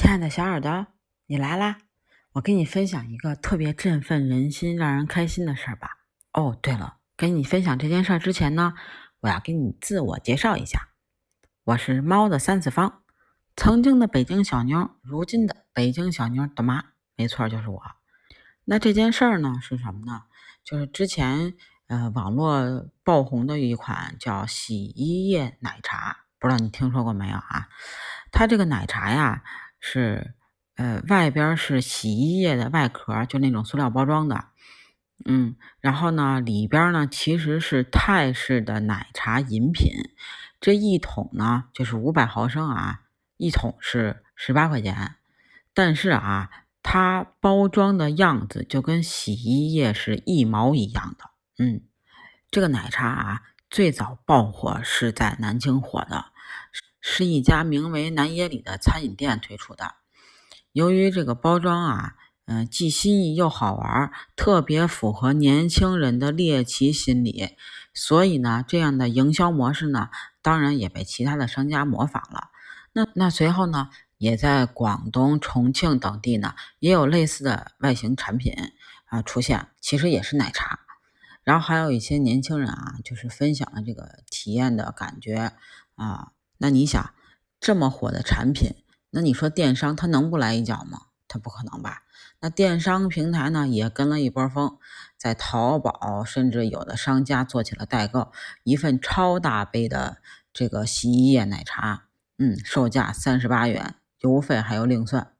[0.00, 0.86] 亲爱的小耳朵，
[1.26, 1.76] 你来啦！
[2.32, 5.98] 我跟你分享一个特别振奋人心、让人开心的事儿吧。
[6.32, 8.72] 哦，对了，跟你分享这件事儿之前呢，
[9.20, 10.88] 我要给你自我介绍一下。
[11.64, 13.02] 我是猫的三次方，
[13.56, 16.82] 曾经的北京小妞，如今的北京小妞的妈，
[17.14, 17.82] 没错，就是我。
[18.64, 20.22] 那这件事儿呢是什么呢？
[20.64, 21.52] 就是之前
[21.88, 27.68] 呃网络爆红的一款叫洗衣液奶茶，不知道你听说过没有啊？
[28.32, 29.44] 它这个奶茶呀。
[29.80, 30.34] 是，
[30.76, 34.44] 呃，外边是洗衣液的外壳，就那种塑料包装的，
[35.24, 39.90] 嗯，然后呢，里边呢其实是泰式的奶茶饮品，
[40.60, 43.00] 这一桶呢就是五百毫升啊，
[43.38, 45.16] 一桶是十八块钱，
[45.72, 46.50] 但是啊，
[46.82, 51.80] 它包装的样子就跟洗衣液是一毛一样的，嗯，
[52.50, 56.26] 这个奶茶啊，最早爆火是在南京火的。
[57.00, 59.94] 是一家名为南野里的餐饮店推出的。
[60.72, 62.14] 由于这个包装啊，
[62.46, 67.56] 嗯，既新意又好玩，特别符合年轻人的猎奇心理，
[67.94, 70.10] 所以呢，这样的营销模式呢，
[70.42, 72.50] 当然也被其他的商家模仿了。
[72.92, 78.52] 那那随后呢，也在广东、重庆等地呢，也有类似的外形产品
[79.06, 80.80] 啊出现，其实也是奶茶。
[81.42, 85.52] 然后还有一些年轻人啊，就是分享了这个体验的感觉
[85.94, 86.32] 啊。
[86.62, 87.14] 那你想，
[87.58, 88.74] 这么火的产品，
[89.08, 91.06] 那你说电商他能不来一脚吗？
[91.26, 92.02] 他不可能吧？
[92.40, 94.78] 那电商平台呢也跟了一波风，
[95.16, 98.30] 在淘宝甚至有的商家做起了代购，
[98.62, 100.18] 一份超大杯的
[100.52, 105.32] 这个洗衣液奶茶，嗯，售价三十八元，邮费还要另算。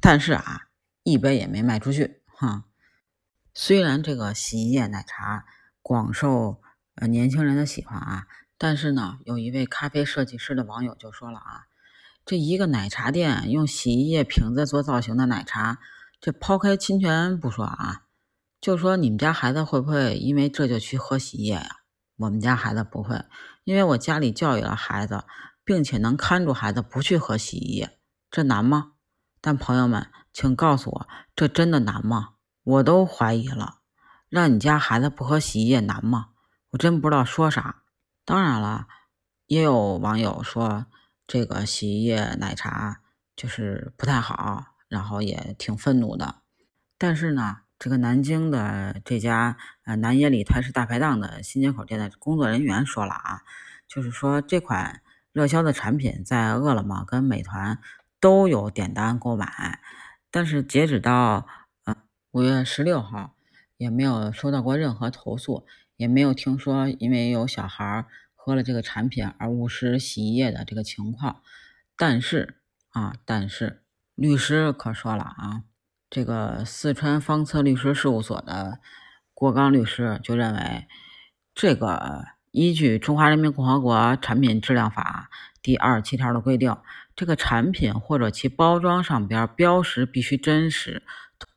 [0.00, 0.62] 但是啊，
[1.04, 2.64] 一杯也没卖出去，哈。
[3.54, 5.44] 虽然这个洗衣液奶茶
[5.82, 6.60] 广受
[6.96, 8.26] 呃年轻人的喜欢啊。
[8.60, 11.66] 但是呢，有一位咖啡设计师的网友就说了啊，
[12.26, 15.78] 这一个奶茶店用洗衣液瓶子做造型的奶茶，
[16.20, 18.02] 这抛开侵权不说啊，
[18.60, 21.76] 就说你们家孩子会不会因为这就去喝洗衣液呀？
[22.16, 23.24] 我们家孩子不会，
[23.62, 25.22] 因为我家里教育了孩子，
[25.64, 27.96] 并且能看住孩子不去喝洗衣液，
[28.28, 28.94] 这难吗？
[29.40, 32.30] 但朋友们，请告诉我，这真的难吗？
[32.64, 33.76] 我都怀疑了，
[34.28, 36.30] 让你家孩子不喝洗衣液难吗？
[36.70, 37.82] 我真不知道说啥。
[38.28, 38.88] 当然了，
[39.46, 40.84] 也有网友说
[41.26, 43.00] 这个洗衣液奶茶
[43.34, 46.42] 就是不太好，然后也挺愤怒的。
[46.98, 53.40] 但是呢，这个南京的这家呃南野里泰式大排档的新街口店的工作人员说了啊，
[53.88, 55.00] 就是说这款
[55.32, 57.80] 热销的产品在饿了么跟美团
[58.20, 59.80] 都有点单购买，
[60.30, 61.46] 但是截止到
[61.84, 61.96] 呃
[62.32, 63.34] 五月十六号，
[63.78, 65.66] 也没有收到过任何投诉。
[65.98, 71.42] 也没有听说因为有小孩喝了这个产品而误食洗衣液的这个情况，
[71.98, 72.60] 但是
[72.90, 73.82] 啊，但是
[74.14, 75.64] 律师可说了啊，
[76.08, 78.78] 这个四川方策律师事务所的
[79.34, 80.86] 郭刚律师就认为，
[81.54, 85.28] 这个依据《中华人民共和国产品质量法》
[85.60, 86.74] 第二十七条的规定，
[87.14, 91.02] 这个产品或者其包装上边标识必须真实，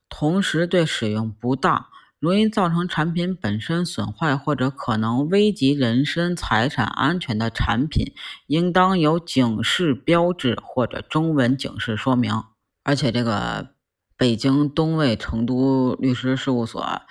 [0.10, 1.91] 同时对使用不当。
[2.22, 8.14] 容易造成产品本身损坏或者可能危及人身财产安全的产品，
[8.46, 12.32] 应当有警示标志或者中文警示说明。
[12.84, 13.70] 而且，这个
[14.16, 17.02] 北京东卫成都律师事务所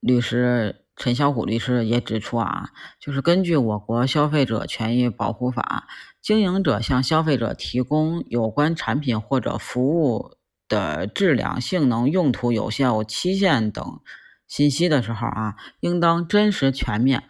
[0.00, 5.86] 律师陈小虎律师也指出啊，就是根据我国消费者权益保护法，
[6.22, 14.00] 经营者向消费者提供有关产品或者服务的质量、性能、用途、有效期限等。
[14.48, 17.28] 信息的时候啊，应当真实全面，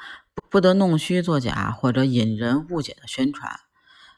[0.48, 3.58] 不得弄虚作假或者引人误解的宣传。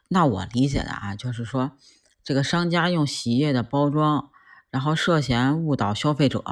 [0.09, 1.72] 那我理解的啊，就是说
[2.22, 4.31] 这个商家用洗衣液的包装，
[4.71, 6.44] 然后涉嫌误导消费者。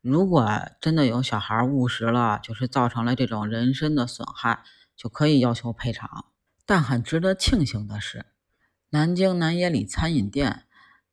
[0.00, 0.48] 如果
[0.80, 4.62] 真的有小孩误食了，就是造成了这种人身的损害，
[4.96, 6.26] 就可以要求赔偿。
[6.64, 8.26] 但很值得庆幸的是，
[8.90, 10.64] 南京南野里餐饮店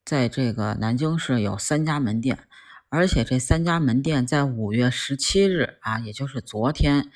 [0.04, 2.46] 在这个南京市有三家门店。
[2.94, 7.10] 而且这三家门店在五月十七日啊，也就是昨天，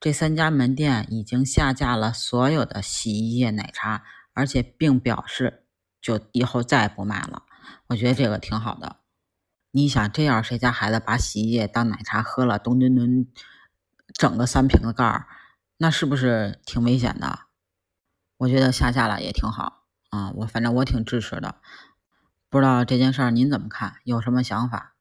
[0.00, 5.66] 这三家门店已经下架了所有的洗衣液奶茶，而且并表示
[6.00, 7.42] 就以后再也不卖了。
[7.88, 9.00] 我觉得这个挺好的。
[9.70, 13.26] 你想，这样谁家孩子把洗衣液当奶茶喝了，咚咚咚
[14.14, 15.26] 整个三瓶子盖儿，
[15.76, 17.40] 那是不是挺危险的？
[18.38, 21.56] 我觉得下架了也挺好啊，我反正我挺支持的。
[22.48, 23.96] 不知道这件事儿您怎么看？
[24.04, 24.94] 有什么想法？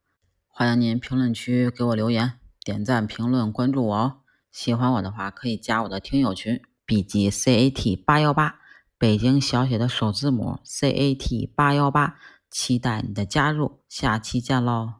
[0.59, 4.13] 欢迎您评论区给我留言、点赞、评论、关注我哦！
[4.51, 8.55] 喜欢我的话，可以加我的听友群，笔记 C A T 八幺八
[8.97, 12.15] 北京小写的首字母 C A T 八幺八，
[12.49, 14.95] 期待你的加入，下期见喽！